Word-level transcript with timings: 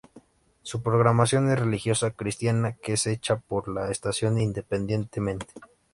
Su 0.63 0.81
programación 0.81 1.51
es 1.51 1.59
religiosa 1.59 2.09
cristiana 2.09 2.73
que 2.75 2.93
es 2.93 3.05
hecha 3.05 3.35
por 3.37 3.67
la 3.67 3.91
estación 3.91 4.39
independientemente. 4.41 5.53